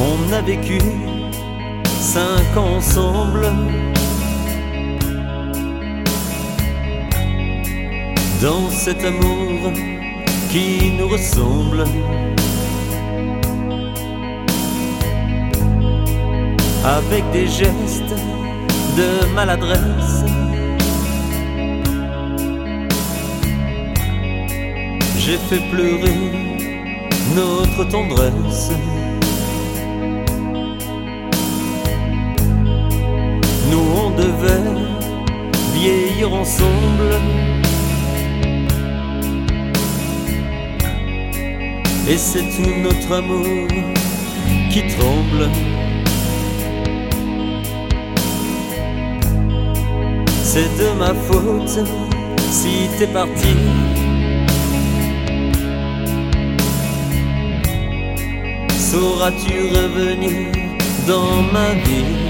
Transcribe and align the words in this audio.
On 0.00 0.32
a 0.32 0.40
vécu 0.40 0.78
cinq 1.84 2.56
ensemble. 2.56 3.52
Dans 8.40 8.70
cet 8.70 9.04
amour 9.04 9.72
qui 10.50 10.92
nous 10.96 11.08
ressemble. 11.08 11.84
Avec 16.84 17.24
des 17.32 17.48
gestes 17.48 18.14
de 18.96 19.34
maladresse. 19.34 20.24
J'ai 25.18 25.38
fait 25.48 25.62
pleurer 25.72 26.16
notre 27.34 27.82
tendresse. 27.90 28.70
Ensemble. 36.40 37.14
Et 42.08 42.16
c'est 42.16 42.46
tout 42.54 42.74
notre 42.82 43.12
amour 43.12 43.68
qui 44.70 44.82
tremble. 44.96 45.48
C'est 50.42 50.70
de 50.80 50.98
ma 50.98 51.12
faute 51.14 51.80
si 52.50 52.88
t'es 52.98 53.06
parti. 53.08 53.54
Sauras-tu 58.90 59.54
revenir 59.76 60.50
dans 61.06 61.42
ma 61.52 61.74
vie? 61.84 62.27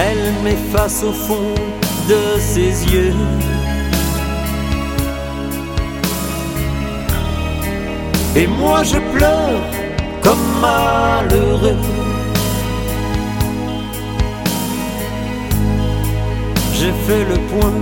Elle 0.00 0.32
m'efface 0.44 1.02
au 1.02 1.12
fond 1.12 1.54
de 2.08 2.38
ses 2.38 2.84
yeux. 2.92 3.14
Et 8.36 8.46
moi 8.46 8.84
je 8.84 8.98
pleure 9.16 9.60
comme 10.22 10.44
malheureux. 10.60 11.82
J'ai 16.74 16.92
fait 17.06 17.24
le 17.24 17.38
point 17.50 17.72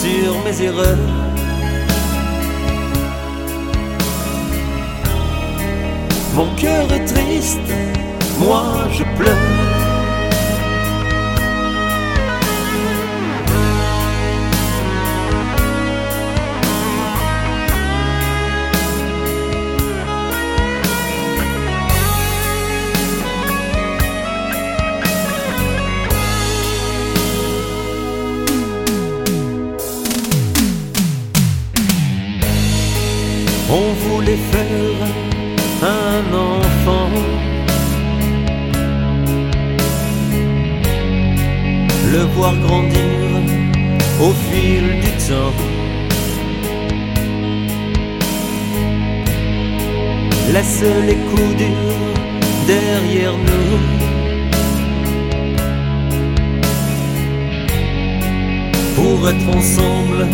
sur 0.00 0.38
mes 0.44 0.62
erreurs. 0.62 1.08
Mon 6.36 6.54
cœur 6.54 6.92
est 6.92 7.04
triste, 7.04 7.58
moi 8.38 8.62
je 8.92 9.02
pleure. 9.18 9.59
On 33.72 33.92
voulait 33.92 34.36
faire 34.36 35.06
un 35.82 36.34
enfant. 36.34 37.10
Le 42.12 42.22
voir 42.34 42.56
grandir 42.56 43.30
au 44.20 44.32
fil 44.32 45.00
du 45.00 45.12
temps. 45.28 45.54
Laisse 50.52 50.82
les 51.06 51.14
coups 51.28 51.56
durs 51.56 52.10
derrière 52.66 53.36
nous. 53.48 53.78
Pour 58.96 59.28
être 59.28 59.56
ensemble, 59.56 60.26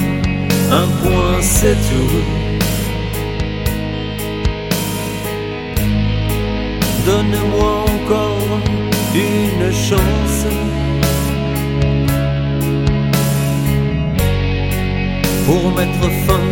un 0.72 0.88
point 1.02 1.42
c'est 1.42 1.74
tout. 1.74 2.45
Donne-moi 7.06 7.84
encore 7.96 8.60
une 9.14 9.72
chance 9.72 10.44
pour 15.46 15.70
mettre 15.76 16.10
fin 16.26 16.48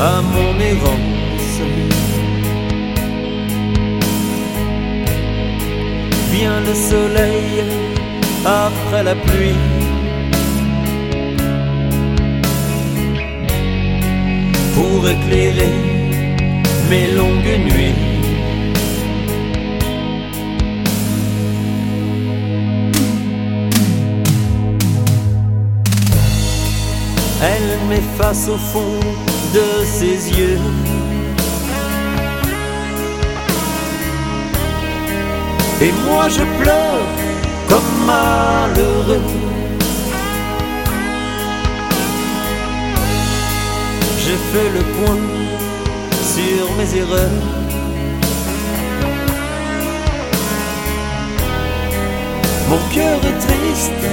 à 0.00 0.22
mon 0.22 0.58
errance. 0.58 1.58
Vient 6.30 6.60
le 6.60 6.74
soleil 6.74 7.62
après 8.46 9.02
la 9.02 9.14
pluie. 9.14 9.66
Pour 14.74 15.06
éclairer 15.06 15.74
mes 16.88 17.08
longues 17.12 17.58
nuits. 17.68 18.01
Elle 27.44 27.76
m'efface 27.88 28.48
au 28.48 28.56
fond 28.56 29.00
de 29.52 29.84
ses 29.84 30.30
yeux. 30.38 30.60
Et 35.80 35.92
moi 36.06 36.28
je 36.28 36.44
pleure 36.62 37.06
comme 37.68 38.06
malheureux. 38.06 39.20
J'ai 44.24 44.38
fait 44.52 44.70
le 44.70 44.84
point 44.98 45.18
sur 46.34 46.70
mes 46.76 46.96
erreurs. 46.96 47.42
Mon 52.68 52.78
cœur 52.94 53.18
est 53.24 53.38
triste, 53.48 54.04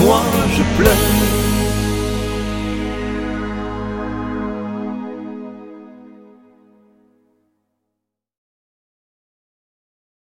moi 0.00 0.20
je 0.54 0.62
pleure. 0.76 1.47